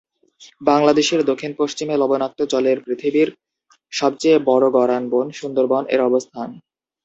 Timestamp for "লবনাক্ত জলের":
1.97-2.77